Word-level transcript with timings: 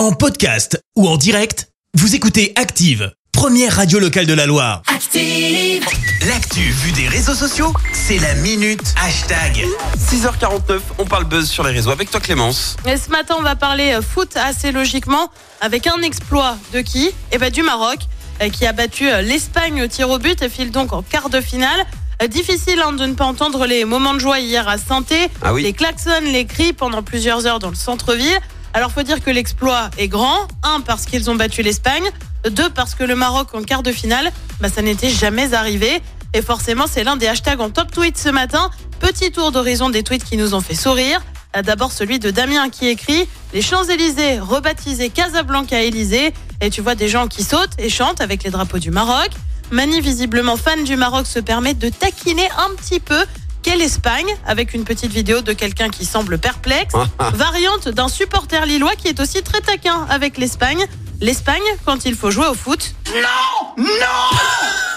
En 0.00 0.12
podcast 0.12 0.82
ou 0.96 1.06
en 1.06 1.18
direct, 1.18 1.68
vous 1.92 2.14
écoutez 2.14 2.54
Active, 2.56 3.12
première 3.32 3.76
radio 3.76 3.98
locale 3.98 4.24
de 4.24 4.32
la 4.32 4.46
Loire. 4.46 4.80
Active. 4.86 5.84
L'actu 6.26 6.60
vue 6.60 6.92
des 6.92 7.06
réseaux 7.06 7.34
sociaux, 7.34 7.74
c'est 7.92 8.16
la 8.16 8.32
minute 8.36 8.80
hashtag. 9.04 9.62
6h49, 9.98 10.80
on 10.96 11.04
parle 11.04 11.24
buzz 11.24 11.50
sur 11.50 11.64
les 11.64 11.72
réseaux 11.72 11.90
avec 11.90 12.10
toi 12.10 12.18
Clémence. 12.18 12.78
Et 12.86 12.96
ce 12.96 13.10
matin, 13.10 13.34
on 13.38 13.42
va 13.42 13.56
parler 13.56 13.92
euh, 13.92 14.00
foot 14.00 14.38
assez 14.38 14.72
logiquement 14.72 15.30
avec 15.60 15.86
un 15.86 16.00
exploit 16.00 16.56
de 16.72 16.80
qui? 16.80 17.10
Eh 17.30 17.36
ben 17.36 17.50
du 17.52 17.62
Maroc 17.62 17.98
euh, 18.40 18.48
qui 18.48 18.64
a 18.64 18.72
battu 18.72 19.06
euh, 19.06 19.20
l'Espagne 19.20 19.82
au 19.82 19.86
tir 19.86 20.08
au 20.08 20.18
but 20.18 20.40
et 20.40 20.48
file 20.48 20.70
donc 20.70 20.94
en 20.94 21.02
quart 21.02 21.28
de 21.28 21.42
finale. 21.42 21.84
Difficile 22.26 22.80
hein, 22.82 22.92
de 22.92 23.04
ne 23.04 23.12
pas 23.12 23.26
entendre 23.26 23.66
les 23.66 23.84
moments 23.84 24.14
de 24.14 24.20
joie 24.20 24.38
hier 24.40 24.66
à 24.66 24.78
saint 24.78 25.04
Ah 25.42 25.52
oui. 25.52 25.62
les 25.62 25.74
klaxons, 25.74 26.22
les 26.24 26.46
cris 26.46 26.72
pendant 26.72 27.02
plusieurs 27.02 27.46
heures 27.46 27.58
dans 27.58 27.68
le 27.68 27.74
centre-ville. 27.74 28.40
Alors 28.72 28.92
faut 28.92 29.02
dire 29.02 29.22
que 29.22 29.30
l'exploit 29.30 29.90
est 29.98 30.08
grand. 30.08 30.46
Un 30.62 30.80
parce 30.80 31.04
qu'ils 31.06 31.30
ont 31.30 31.34
battu 31.34 31.62
l'Espagne. 31.62 32.08
Deux 32.48 32.70
parce 32.70 32.94
que 32.94 33.04
le 33.04 33.14
Maroc 33.14 33.48
en 33.54 33.62
quart 33.62 33.82
de 33.82 33.92
finale, 33.92 34.30
bah, 34.60 34.68
ça 34.68 34.82
n'était 34.82 35.10
jamais 35.10 35.54
arrivé. 35.54 36.00
Et 36.32 36.42
forcément, 36.42 36.86
c'est 36.90 37.02
l'un 37.02 37.16
des 37.16 37.26
hashtags 37.26 37.60
en 37.60 37.70
top 37.70 37.90
tweet 37.90 38.16
ce 38.16 38.28
matin. 38.28 38.70
Petit 39.00 39.32
tour 39.32 39.50
d'horizon 39.50 39.90
des 39.90 40.02
tweets 40.02 40.24
qui 40.24 40.36
nous 40.36 40.54
ont 40.54 40.60
fait 40.60 40.76
sourire. 40.76 41.20
Euh, 41.56 41.62
D'abord 41.62 41.90
celui 41.90 42.20
de 42.20 42.30
Damien 42.30 42.68
qui 42.70 42.86
écrit 42.86 43.28
Les 43.52 43.62
Champs-Élysées 43.62 44.38
rebaptisés 44.38 45.10
Casablanca 45.10 45.82
Élysée. 45.82 46.32
Et 46.60 46.70
tu 46.70 46.80
vois 46.80 46.94
des 46.94 47.08
gens 47.08 47.26
qui 47.26 47.42
sautent 47.42 47.74
et 47.78 47.88
chantent 47.88 48.20
avec 48.20 48.44
les 48.44 48.50
drapeaux 48.50 48.78
du 48.78 48.90
Maroc. 48.90 49.30
Mani, 49.72 50.00
visiblement 50.00 50.56
fan 50.56 50.84
du 50.84 50.96
Maroc, 50.96 51.26
se 51.26 51.40
permet 51.40 51.74
de 51.74 51.88
taquiner 51.88 52.48
un 52.58 52.74
petit 52.76 53.00
peu. 53.00 53.24
Quelle 53.62 53.82
Espagne 53.82 54.26
Avec 54.46 54.74
une 54.74 54.84
petite 54.84 55.12
vidéo 55.12 55.42
de 55.42 55.52
quelqu'un 55.52 55.90
qui 55.90 56.04
semble 56.04 56.38
perplexe. 56.38 56.94
Variante 57.34 57.88
d'un 57.88 58.08
supporter 58.08 58.64
lillois 58.66 58.94
qui 58.96 59.08
est 59.08 59.20
aussi 59.20 59.42
très 59.42 59.60
taquin 59.60 60.06
avec 60.08 60.38
l'Espagne. 60.38 60.86
L'Espagne 61.20 61.60
quand 61.84 62.06
il 62.06 62.14
faut 62.14 62.30
jouer 62.30 62.46
au 62.46 62.54
foot. 62.54 62.94
Non 63.08 63.84
Non 63.84 63.84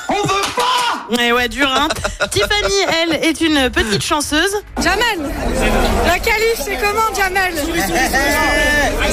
On 0.09 0.27
veut 0.27 0.41
pas 0.55 1.21
Et 1.21 1.33
ouais, 1.33 1.49
dur, 1.49 1.67
hein 1.67 1.89
Tiffany, 2.31 2.73
elle, 3.01 3.25
est 3.25 3.41
une 3.41 3.69
petite 3.69 4.01
chanceuse. 4.01 4.55
Jamel 4.81 5.29
La 6.05 6.19
qualif, 6.19 6.55
c'est 6.63 6.77
comment, 6.77 7.13
Jamel 7.13 7.53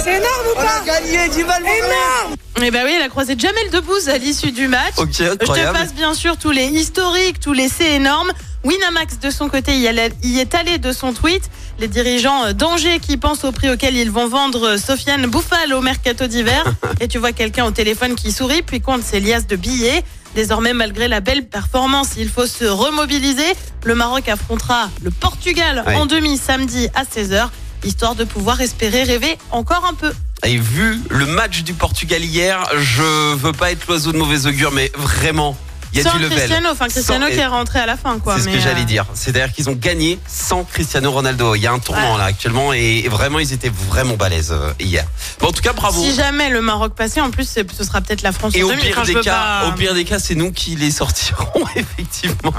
C'est 0.02 0.16
énorme 0.16 0.46
ou 0.52 0.54
pas 0.54 0.82
Énorme 1.12 2.36
Et 2.62 2.70
bah 2.70 2.80
oui, 2.84 2.92
elle 2.94 3.02
a 3.02 3.08
croisé 3.08 3.34
Jamel 3.36 3.70
Debbouze 3.70 4.08
à 4.08 4.18
l'issue 4.18 4.52
du 4.52 4.68
match. 4.68 4.94
Ok, 4.98 5.08
Je 5.18 5.34
te 5.34 5.72
passe 5.72 5.92
bien 5.94 6.14
sûr 6.14 6.36
tous 6.36 6.52
les 6.52 6.66
historiques, 6.66 7.40
tous 7.40 7.52
les 7.52 7.68
C 7.68 7.84
énormes. 7.84 8.32
Winamax 8.62 9.18
de 9.20 9.30
son 9.30 9.48
côté 9.48 9.76
y 9.76 9.86
est 9.86 10.54
allé 10.54 10.78
de 10.78 10.92
son 10.92 11.12
tweet. 11.12 11.50
Les 11.78 11.88
dirigeants 11.88 12.44
euh, 12.44 12.52
d'Angers 12.52 12.98
qui 13.00 13.16
pensent 13.16 13.44
au 13.44 13.52
prix 13.52 13.70
auquel 13.70 13.96
ils 13.96 14.10
vont 14.10 14.28
vendre 14.28 14.74
euh, 14.74 14.76
Sofiane 14.76 15.26
Bouffal 15.26 15.72
au 15.72 15.80
mercato 15.80 16.26
d'hiver. 16.26 16.64
Et 17.00 17.08
tu 17.08 17.18
vois 17.18 17.32
quelqu'un 17.32 17.64
au 17.64 17.70
téléphone 17.70 18.14
qui 18.14 18.32
sourit 18.32 18.60
puis 18.60 18.82
compte 18.82 19.02
ses 19.02 19.18
liasses 19.18 19.46
de 19.46 19.56
billets. 19.56 20.04
Désormais, 20.34 20.74
malgré 20.74 21.08
la 21.08 21.20
belle 21.20 21.46
performance, 21.46 22.10
il 22.18 22.28
faut 22.28 22.46
se 22.46 22.66
remobiliser. 22.66 23.50
Le 23.84 23.94
Maroc 23.94 24.28
affrontera 24.28 24.90
le 25.02 25.10
Portugal 25.10 25.82
en 25.96 26.06
demi 26.06 26.36
samedi 26.36 26.88
à 26.94 27.04
16h, 27.04 27.48
histoire 27.82 28.14
de 28.14 28.24
pouvoir 28.24 28.60
espérer 28.60 29.02
rêver 29.02 29.38
encore 29.50 29.84
un 29.86 29.94
peu. 29.94 30.12
Et 30.46 30.56
vu 30.56 31.00
le 31.08 31.26
match 31.26 31.62
du 31.62 31.74
Portugal 31.74 32.22
hier, 32.22 32.64
je 32.78 33.34
veux 33.34 33.52
pas 33.52 33.72
être 33.72 33.86
l'oiseau 33.88 34.12
de 34.12 34.18
mauvais 34.18 34.46
augure, 34.46 34.70
mais 34.70 34.92
vraiment, 34.96 35.56
il 35.92 35.98
y 35.98 36.00
a 36.00 36.04
Sans 36.10 36.16
du 36.16 36.22
level. 36.22 36.36
Cristiano, 36.38 36.68
enfin 36.72 36.88
Cristiano 36.88 37.26
Sans- 37.26 37.32
qui 37.32 37.38
est 37.38 37.46
rentré 37.46 37.78
à 37.80 37.86
la 37.86 37.96
fin, 37.96 38.18
quoi. 38.18 38.36
C'est 38.36 38.42
ce 38.44 38.48
que 38.48 38.60
j'allais 38.60 38.82
euh, 38.82 38.84
dire. 38.84 39.06
C'est-à-dire 39.14 39.52
qu'ils 39.52 39.68
ont 39.70 39.74
gagné 39.74 40.18
sans 40.28 40.64
Cristiano 40.64 41.10
Ronaldo. 41.10 41.54
Il 41.54 41.62
y 41.62 41.66
a 41.66 41.72
un 41.72 41.78
tournant 41.78 42.12
Ouais. 42.12 42.18
là 42.18 42.24
actuellement 42.24 42.72
et 42.72 43.08
vraiment 43.08 43.38
ils 43.38 43.52
étaient 43.52 43.72
vraiment 43.90 44.14
balèzes 44.16 44.52
euh, 44.52 44.72
hier. 44.80 45.04
Bon, 45.40 45.48
en 45.48 45.52
tout 45.52 45.62
cas, 45.62 45.72
bravo. 45.72 46.02
Si 46.02 46.14
jamais 46.14 46.48
le 46.50 46.60
Maroc 46.60 46.94
passait, 46.94 47.20
en 47.20 47.30
plus, 47.30 47.48
ce 47.48 47.84
sera 47.84 48.00
peut-être 48.00 48.22
la 48.22 48.32
France 48.32 48.52
Et 48.54 48.62
en 48.62 48.66
au 48.66 48.70
demi. 48.70 48.82
pire 48.82 49.02
des 49.02 49.14
cas, 49.14 49.60
pas- 49.62 49.68
au 49.68 49.72
pire 49.72 49.94
des 49.94 50.04
cas, 50.04 50.18
c'est 50.18 50.34
nous 50.34 50.52
qui 50.52 50.76
les 50.76 50.90
sortirons 50.90 51.64
effectivement. 51.76 52.52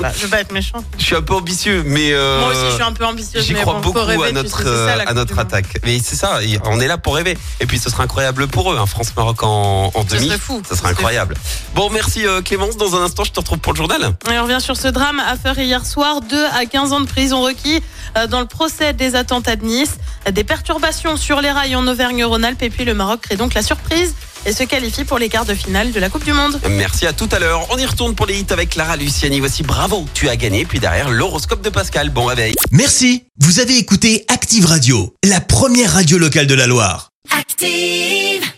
Bah, 0.00 0.12
je 0.16 0.22
veux 0.22 0.28
pas 0.28 0.40
être 0.40 0.52
méchant. 0.52 0.84
Je 0.98 1.04
suis 1.04 1.16
un 1.16 1.22
peu 1.22 1.34
ambitieux, 1.34 1.82
mais 1.86 2.12
euh, 2.12 2.40
Moi 2.40 2.50
aussi, 2.50 2.60
je 2.70 2.74
suis 2.74 2.82
un 2.82 2.92
peu 2.92 3.04
ambitieuse. 3.04 3.44
J'y 3.44 3.54
crois 3.54 3.74
bon, 3.74 3.80
beaucoup 3.80 4.00
rêver, 4.00 4.26
à 4.28 4.32
notre 4.32 4.58
sais, 4.62 4.68
euh, 4.68 5.04
à 5.06 5.14
notre 5.14 5.38
attaque. 5.38 5.66
Mais 5.84 5.98
c'est 6.02 6.16
ça, 6.16 6.38
on 6.64 6.80
est 6.80 6.86
là 6.88 6.98
pour 6.98 7.14
rêver. 7.16 7.36
Et 7.60 7.66
puis 7.66 7.78
ce 7.78 7.90
sera 7.90 8.04
incroyable 8.04 8.46
pour 8.48 8.72
eux, 8.72 8.78
un 8.78 8.86
France-Maroc 8.86 9.42
en, 9.42 9.90
en 9.94 10.02
Ce 10.08 10.14
demi. 10.14 10.26
serait 10.28 10.38
fou. 10.38 10.62
Ça 10.68 10.76
sera 10.76 10.90
incroyable. 10.90 11.34
Bon, 11.74 11.90
merci 11.90 12.26
euh, 12.26 12.42
Clémence. 12.42 12.75
Dans 12.78 12.94
un 12.96 13.04
instant, 13.04 13.24
je 13.24 13.32
te 13.32 13.40
retrouve 13.40 13.58
pour 13.58 13.72
le 13.72 13.78
journal. 13.78 14.14
Et 14.30 14.38
on 14.38 14.42
revient 14.42 14.60
sur 14.60 14.76
ce 14.76 14.88
drame 14.88 15.20
affaire 15.20 15.58
hier 15.58 15.84
soir. 15.84 16.20
2 16.20 16.44
à 16.44 16.66
15 16.66 16.92
ans 16.92 17.00
de 17.00 17.06
prison 17.06 17.42
requis 17.42 17.82
euh, 18.16 18.26
dans 18.26 18.40
le 18.40 18.46
procès 18.46 18.92
des 18.92 19.14
attentats 19.14 19.56
de 19.56 19.64
Nice. 19.64 19.96
Des 20.30 20.44
perturbations 20.44 21.16
sur 21.16 21.40
les 21.40 21.50
rails 21.50 21.76
en 21.76 21.86
Auvergne-Rhône-Alpes. 21.86 22.62
Et 22.62 22.70
puis 22.70 22.84
le 22.84 22.94
Maroc 22.94 23.22
crée 23.22 23.36
donc 23.36 23.54
la 23.54 23.62
surprise 23.62 24.14
et 24.44 24.52
se 24.52 24.62
qualifie 24.62 25.04
pour 25.04 25.18
les 25.18 25.28
quarts 25.28 25.44
de 25.44 25.54
finale 25.54 25.92
de 25.92 26.00
la 26.00 26.08
Coupe 26.08 26.24
du 26.24 26.32
Monde. 26.32 26.60
Merci 26.70 27.06
à 27.06 27.12
tout 27.12 27.28
à 27.32 27.38
l'heure. 27.38 27.66
On 27.70 27.78
y 27.78 27.84
retourne 27.84 28.14
pour 28.14 28.26
les 28.26 28.38
hits 28.38 28.46
avec 28.50 28.70
Clara 28.70 28.96
Luciani. 28.96 29.40
Voici 29.40 29.62
bravo, 29.62 30.06
tu 30.14 30.28
as 30.28 30.36
gagné. 30.36 30.64
Puis 30.64 30.78
derrière, 30.78 31.10
l'horoscope 31.10 31.62
de 31.62 31.70
Pascal. 31.70 32.10
Bon 32.10 32.26
réveil. 32.26 32.54
Merci, 32.70 33.24
vous 33.40 33.60
avez 33.60 33.76
écouté 33.76 34.24
Active 34.28 34.66
Radio, 34.66 35.14
la 35.24 35.40
première 35.40 35.92
radio 35.92 36.18
locale 36.18 36.46
de 36.46 36.54
la 36.54 36.66
Loire. 36.66 37.10
Active. 37.36 38.55